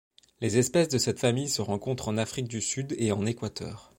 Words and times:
Les 0.39 0.57
espèces 0.57 0.87
de 0.87 0.97
cette 0.97 1.19
famille 1.19 1.47
se 1.47 1.61
rencontrent 1.61 2.07
en 2.07 2.17
Afrique 2.17 2.47
du 2.47 2.59
Sud 2.59 2.95
et 2.97 3.11
en 3.11 3.23
Équateur. 3.27 3.89